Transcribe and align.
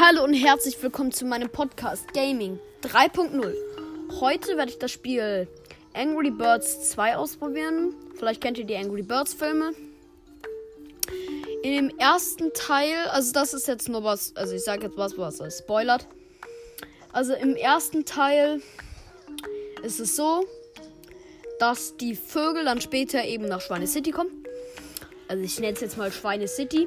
Hallo 0.00 0.22
und 0.22 0.32
herzlich 0.32 0.80
willkommen 0.80 1.10
zu 1.10 1.24
meinem 1.24 1.50
Podcast 1.50 2.14
Gaming 2.14 2.60
3.0. 2.82 3.52
Heute 4.20 4.56
werde 4.56 4.70
ich 4.70 4.78
das 4.78 4.92
Spiel 4.92 5.48
Angry 5.92 6.30
Birds 6.30 6.90
2 6.90 7.16
ausprobieren. 7.16 7.96
Vielleicht 8.16 8.40
kennt 8.40 8.58
ihr 8.58 8.64
die 8.64 8.76
Angry 8.76 9.02
Birds 9.02 9.34
Filme. 9.34 9.72
In 11.64 11.72
dem 11.72 11.98
ersten 11.98 12.52
Teil, 12.54 13.08
also 13.10 13.32
das 13.32 13.52
ist 13.52 13.66
jetzt 13.66 13.88
nur 13.88 14.04
was, 14.04 14.36
also 14.36 14.54
ich 14.54 14.62
sage 14.62 14.86
jetzt 14.86 14.96
was, 14.96 15.18
was 15.18 15.58
spoilert. 15.58 16.06
Also 17.12 17.34
im 17.34 17.56
ersten 17.56 18.04
Teil 18.04 18.62
ist 19.82 19.98
es 19.98 20.14
so, 20.14 20.46
dass 21.58 21.96
die 21.96 22.14
Vögel 22.14 22.64
dann 22.64 22.80
später 22.80 23.24
eben 23.24 23.46
nach 23.46 23.60
Schweine 23.60 23.88
City 23.88 24.12
kommen. 24.12 24.44
Also 25.26 25.42
ich 25.42 25.58
nenne 25.58 25.72
es 25.72 25.80
jetzt 25.80 25.98
mal 25.98 26.12
Schweine 26.12 26.46
City. 26.46 26.86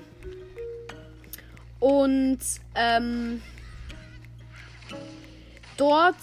Und 1.81 2.37
ähm, 2.75 3.41
dort 5.77 6.15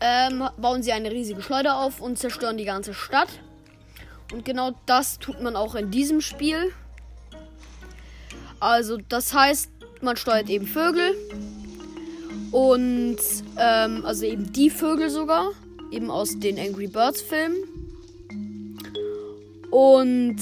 ähm, 0.00 0.48
bauen 0.56 0.82
sie 0.82 0.90
eine 0.90 1.12
riesige 1.12 1.40
Schleuder 1.40 1.78
auf 1.78 2.00
und 2.00 2.18
zerstören 2.18 2.58
die 2.58 2.64
ganze 2.64 2.92
Stadt. 2.92 3.28
Und 4.32 4.44
genau 4.44 4.72
das 4.86 5.20
tut 5.20 5.40
man 5.40 5.54
auch 5.54 5.76
in 5.76 5.92
diesem 5.92 6.20
Spiel. 6.20 6.72
Also 8.58 8.98
das 9.08 9.32
heißt, 9.32 9.70
man 10.00 10.16
steuert 10.16 10.50
eben 10.50 10.66
Vögel. 10.66 11.14
Und 12.50 13.18
ähm, 13.58 14.04
also 14.04 14.26
eben 14.26 14.52
die 14.52 14.70
Vögel 14.70 15.08
sogar. 15.08 15.52
Eben 15.92 16.10
aus 16.10 16.36
den 16.40 16.58
Angry 16.58 16.88
Birds 16.88 17.22
Filmen. 17.22 17.62
Und 19.70 20.40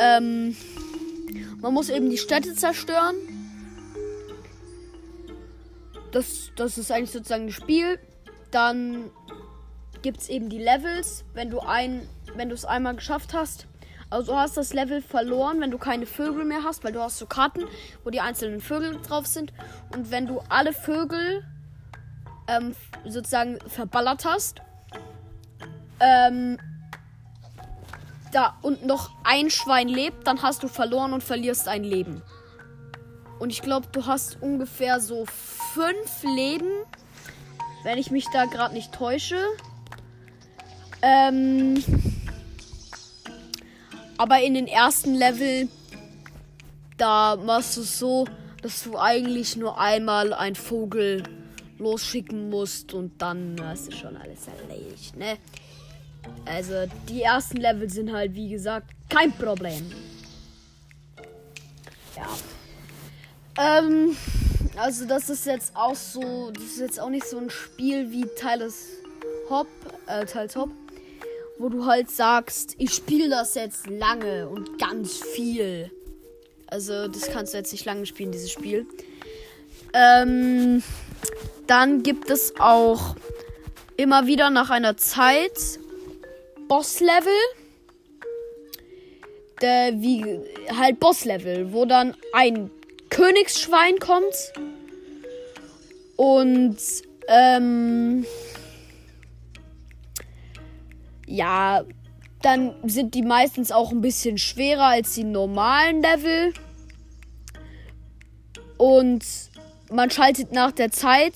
ähm, 0.00 0.56
man 1.60 1.74
muss 1.74 1.90
eben 1.90 2.08
die 2.08 2.18
Städte 2.18 2.54
zerstören. 2.54 3.16
Das, 6.12 6.50
das 6.56 6.78
ist 6.78 6.90
eigentlich 6.90 7.10
sozusagen 7.10 7.46
das 7.46 7.54
Spiel. 7.54 7.98
Dann 8.50 9.10
gibt 10.02 10.22
es 10.22 10.28
eben 10.28 10.48
die 10.48 10.58
Levels, 10.58 11.24
wenn 11.34 11.50
du 11.50 11.60
ein, 11.60 12.08
wenn 12.34 12.48
du 12.48 12.54
es 12.54 12.64
einmal 12.64 12.96
geschafft 12.96 13.34
hast. 13.34 13.66
Also 14.08 14.32
du 14.32 14.38
hast 14.38 14.56
das 14.56 14.72
Level 14.72 15.02
verloren, 15.02 15.60
wenn 15.60 15.70
du 15.70 15.78
keine 15.78 16.06
Vögel 16.06 16.44
mehr 16.44 16.64
hast, 16.64 16.82
weil 16.82 16.92
du 16.92 17.00
hast 17.00 17.18
so 17.18 17.26
Karten, 17.26 17.64
wo 18.02 18.10
die 18.10 18.20
einzelnen 18.20 18.60
Vögel 18.60 18.98
drauf 19.02 19.26
sind. 19.26 19.52
Und 19.94 20.10
wenn 20.10 20.26
du 20.26 20.40
alle 20.48 20.72
Vögel 20.72 21.44
ähm, 22.48 22.74
sozusagen 23.06 23.58
verballert 23.68 24.24
hast, 24.24 24.62
ähm, 26.00 26.58
da 28.32 28.56
und 28.62 28.86
noch 28.86 29.10
ein 29.24 29.50
Schwein 29.50 29.88
lebt, 29.88 30.26
dann 30.26 30.42
hast 30.42 30.62
du 30.62 30.68
verloren 30.68 31.12
und 31.12 31.22
verlierst 31.22 31.68
ein 31.68 31.84
Leben. 31.84 32.22
Und 33.38 33.50
ich 33.50 33.62
glaube, 33.62 33.86
du 33.92 34.06
hast 34.06 34.38
ungefähr 34.42 35.00
so 35.00 35.24
fünf 35.26 36.22
Leben, 36.22 36.70
wenn 37.84 37.98
ich 37.98 38.10
mich 38.10 38.26
da 38.32 38.44
gerade 38.44 38.74
nicht 38.74 38.92
täusche. 38.92 39.38
Ähm, 41.02 41.82
aber 44.18 44.42
in 44.42 44.52
den 44.52 44.66
ersten 44.66 45.14
Level, 45.14 45.68
da 46.98 47.36
machst 47.36 47.78
du 47.78 47.80
es 47.80 47.98
so, 47.98 48.26
dass 48.60 48.82
du 48.82 48.98
eigentlich 48.98 49.56
nur 49.56 49.80
einmal 49.80 50.34
einen 50.34 50.56
Vogel 50.56 51.22
losschicken 51.78 52.50
musst 52.50 52.92
und 52.92 53.22
dann 53.22 53.56
hast 53.62 53.90
du 53.90 53.96
schon 53.96 54.18
alles 54.18 54.46
erledigt, 54.46 55.16
ne? 55.16 55.38
Also 56.44 56.86
die 57.08 57.22
ersten 57.22 57.58
Level 57.58 57.88
sind 57.88 58.12
halt, 58.12 58.34
wie 58.34 58.48
gesagt, 58.48 58.90
kein 59.08 59.32
Problem. 59.32 59.90
Ja. 62.16 63.78
Ähm, 63.78 64.16
also 64.76 65.06
das 65.06 65.30
ist 65.30 65.46
jetzt 65.46 65.74
auch 65.74 65.94
so, 65.94 66.50
das 66.52 66.64
ist 66.64 66.80
jetzt 66.80 67.00
auch 67.00 67.10
nicht 67.10 67.26
so 67.26 67.38
ein 67.38 67.50
Spiel 67.50 68.10
wie 68.10 68.26
Teils 68.36 68.88
Hop, 69.48 69.66
äh, 70.06 70.24
Teils 70.26 70.56
Hop, 70.56 70.70
wo 71.58 71.68
du 71.68 71.84
halt 71.86 72.10
sagst, 72.10 72.74
ich 72.78 72.94
spiele 72.94 73.28
das 73.28 73.54
jetzt 73.54 73.86
lange 73.88 74.48
und 74.48 74.78
ganz 74.78 75.18
viel. 75.18 75.90
Also 76.68 77.08
das 77.08 77.30
kannst 77.30 77.52
du 77.52 77.58
jetzt 77.58 77.72
nicht 77.72 77.84
lange 77.84 78.06
spielen, 78.06 78.32
dieses 78.32 78.50
Spiel. 78.50 78.86
Ähm, 79.92 80.82
dann 81.66 82.02
gibt 82.02 82.30
es 82.30 82.54
auch 82.60 83.16
immer 83.96 84.26
wieder 84.26 84.50
nach 84.50 84.70
einer 84.70 84.96
Zeit 84.96 85.79
Boss-Level. 86.70 87.32
wie 89.60 90.24
halt 90.78 91.00
Boss-Level, 91.00 91.72
wo 91.72 91.84
dann 91.84 92.14
ein 92.32 92.70
Königsschwein 93.10 93.98
kommt. 93.98 94.52
Und 96.14 96.76
ähm, 97.26 98.24
ja, 101.26 101.82
dann 102.40 102.74
sind 102.84 103.14
die 103.14 103.22
meistens 103.22 103.72
auch 103.72 103.90
ein 103.90 104.00
bisschen 104.00 104.38
schwerer 104.38 104.86
als 104.86 105.14
die 105.14 105.24
normalen 105.24 106.02
Level. 106.02 106.54
Und 108.76 109.24
man 109.90 110.08
schaltet 110.12 110.52
nach 110.52 110.70
der 110.70 110.92
Zeit 110.92 111.34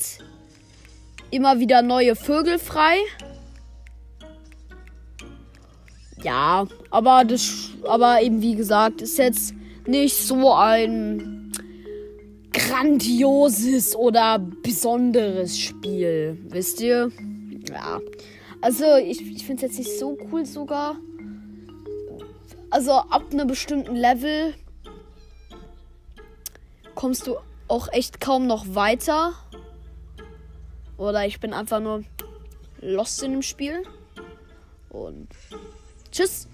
immer 1.33 1.59
wieder 1.59 1.83
neue 1.83 2.15
Vögel 2.15 2.61
frei. 2.61 2.99
Ja, 6.25 6.67
aber 6.91 7.25
das, 7.25 7.69
aber 7.85 8.23
eben 8.23 8.41
wie 8.41 8.57
gesagt, 8.57 9.03
ist 9.03 9.19
jetzt 9.19 9.55
nicht 9.87 10.17
so 10.17 10.55
ein 10.55 11.53
grandioses 12.51 13.95
oder 13.95 14.39
besonderes 14.39 15.59
Spiel, 15.59 16.39
wisst 16.49 16.81
ihr? 16.81 17.12
Ja. 17.69 18.01
Also, 18.62 18.97
ich, 18.97 19.21
ich 19.21 19.45
finde 19.45 19.67
es 19.67 19.77
jetzt 19.77 19.79
nicht 19.87 19.99
so 19.99 20.17
cool 20.33 20.47
sogar. 20.47 20.97
Also, 22.71 22.93
ab 22.93 23.25
einem 23.31 23.47
bestimmten 23.47 23.95
Level 23.95 24.55
kommst 26.95 27.27
du 27.27 27.37
auch 27.69 27.93
echt 27.93 28.19
kaum 28.23 28.47
noch 28.47 28.65
weiter. 28.75 29.35
Oder 30.97 31.27
ich 31.27 31.39
bin 31.39 31.53
einfach 31.53 31.81
nur 31.81 32.03
lost 32.81 33.23
in 33.23 33.33
dem 33.33 33.43
Spiel. 33.43 33.83
Und 34.89 35.29
Tschüss. 36.14 36.47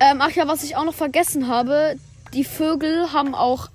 Ähm, 0.00 0.20
ach 0.22 0.30
ja, 0.30 0.48
was 0.48 0.64
ich 0.64 0.76
auch 0.76 0.84
noch 0.84 0.94
vergessen 0.94 1.46
habe, 1.46 1.96
die 2.32 2.42
Vögel 2.42 3.12
haben 3.12 3.34
auch 3.34 3.68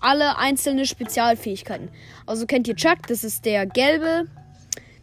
alle 0.00 0.38
einzelne 0.38 0.86
Spezialfähigkeiten. 0.86 1.88
Also 2.26 2.44
kennt 2.46 2.66
ihr 2.66 2.74
Chuck, 2.74 3.06
das 3.06 3.22
ist 3.22 3.44
der 3.44 3.64
gelbe, 3.64 4.26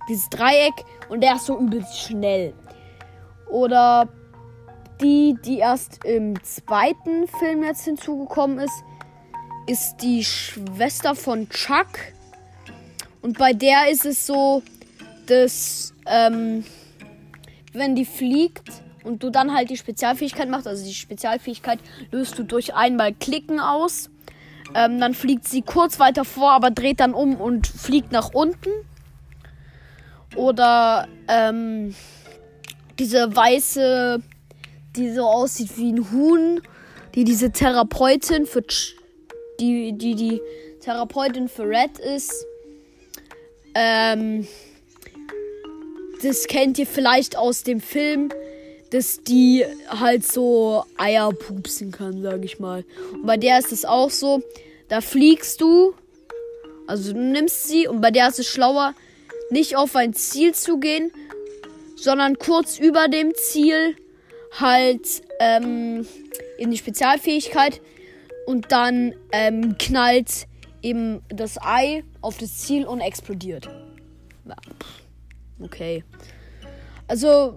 dieses 0.10 0.30
Dreieck 0.30 0.74
und 1.08 1.22
der 1.22 1.36
ist 1.36 1.46
so 1.46 1.58
übelst 1.58 1.98
schnell. 1.98 2.54
Oder 3.50 4.10
die, 5.02 5.38
die 5.46 5.60
erst 5.60 6.04
im 6.04 6.42
zweiten 6.44 7.28
Film 7.40 7.64
jetzt 7.64 7.86
hinzugekommen 7.86 8.60
ist, 8.60 8.84
ist 9.66 9.96
die 10.02 10.26
Schwester 10.26 11.16
von 11.16 11.48
Chuck. 11.48 11.88
Und 13.22 13.38
bei 13.38 13.54
der 13.54 13.90
ist 13.90 14.06
es 14.06 14.28
so, 14.28 14.62
dass 15.28 15.94
ähm, 16.06 16.66
wenn 17.72 17.96
die 17.96 18.06
fliegt, 18.06 18.84
und 19.04 19.24
du 19.24 19.30
dann 19.30 19.54
halt 19.54 19.70
die 19.70 19.78
Spezialfähigkeit 19.78 20.50
machst. 20.50 20.68
Also 20.68 20.86
die 20.86 20.94
Spezialfähigkeit 20.94 21.80
löst 22.12 22.38
du 22.38 22.44
durch 22.44 22.76
einmal 22.76 23.14
Klicken 23.14 23.60
aus. 23.60 24.10
Ähm, 24.74 25.00
dann 25.00 25.14
fliegt 25.14 25.48
sie 25.48 25.62
kurz 25.62 26.00
weiter 26.00 26.24
vor, 26.24 26.52
aber 26.52 26.72
dreht 26.72 27.00
dann 27.00 27.14
um 27.14 27.36
und 27.36 27.68
fliegt 27.68 28.12
nach 28.12 28.34
unten. 28.34 28.70
Oder 30.36 31.08
ähm, 31.28 31.94
diese 33.00 33.36
weiße, 33.36 34.22
die 34.96 35.12
so 35.12 35.24
aussieht 35.24 35.78
wie 35.78 35.92
ein 35.92 36.12
Huhn, 36.12 36.62
die 37.16 37.24
diese 37.24 37.52
Therapeutin 37.52 38.46
für 38.46 38.64
die 39.60 39.94
die 39.98 40.16
die 40.16 40.42
Therapeutin 40.80 41.50
für 41.50 41.64
Red 41.64 42.00
ist. 42.00 42.46
Ähm, 43.76 44.48
das 46.24 46.46
kennt 46.48 46.78
ihr 46.78 46.88
vielleicht 46.88 47.38
aus 47.38 47.64
dem 47.64 47.82
Film 47.82 48.30
dass 48.92 49.24
die 49.24 49.66
halt 49.88 50.26
so 50.26 50.84
Eier 50.98 51.32
pupsen 51.32 51.92
kann, 51.92 52.22
sag 52.22 52.44
ich 52.44 52.60
mal. 52.60 52.84
Und 53.14 53.26
bei 53.26 53.38
der 53.38 53.58
ist 53.58 53.72
es 53.72 53.86
auch 53.86 54.10
so, 54.10 54.44
da 54.90 55.02
fliegst 55.02 55.62
du, 55.62 55.94
also 56.88 57.14
du 57.14 57.20
nimmst 57.20 57.68
sie 57.68 57.88
und 57.88 58.02
bei 58.02 58.12
der 58.12 58.28
ist 58.28 58.40
es 58.40 58.48
schlauer, 58.48 58.94
nicht 59.50 59.76
auf 59.76 59.96
ein 59.96 60.14
Ziel 60.14 60.54
zu 60.54 60.78
gehen, 60.80 61.12
sondern 61.96 62.38
kurz 62.38 62.80
über 62.80 63.08
dem 63.08 63.34
Ziel 63.34 63.96
halt 64.60 65.22
ähm, 65.40 66.06
in 66.58 66.72
die 66.72 66.78
Spezialfähigkeit 66.78 67.82
und 68.46 68.72
dann 68.72 69.14
ähm, 69.32 69.78
knallt 69.78 70.48
eben 70.82 71.22
das 71.30 71.58
Ei 71.62 72.04
auf 72.22 72.38
das 72.38 72.58
Ziel 72.58 72.86
und 72.86 73.00
explodiert. 73.00 73.70
Okay. 75.62 76.04
Also 77.08 77.56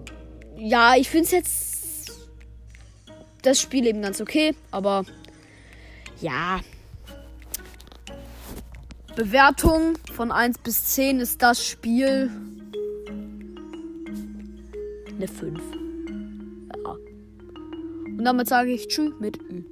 ja, 0.57 0.95
ich 0.95 1.09
finde 1.09 1.25
es 1.25 1.31
jetzt 1.31 2.27
das 3.41 3.61
Spiel 3.61 3.85
eben 3.85 4.01
ganz 4.01 4.21
okay, 4.21 4.55
aber 4.71 5.05
Ja. 6.21 6.61
Bewertung 9.15 9.97
von 10.13 10.31
1 10.31 10.57
bis 10.59 10.85
10 10.85 11.19
ist 11.19 11.41
das 11.41 11.65
Spiel 11.65 12.29
eine 15.07 15.27
5. 15.27 15.59
Ja. 16.83 16.91
Und 16.91 18.25
damit 18.25 18.47
sage 18.47 18.71
ich 18.73 18.87
Tschüss 18.87 19.13
mit 19.19 19.39
Ü. 19.41 19.63